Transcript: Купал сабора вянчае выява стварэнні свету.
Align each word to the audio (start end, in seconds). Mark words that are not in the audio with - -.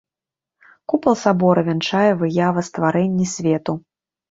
Купал 0.93 1.17
сабора 1.25 1.61
вянчае 1.69 2.09
выява 2.23 2.65
стварэнні 2.71 3.31
свету. 3.37 3.81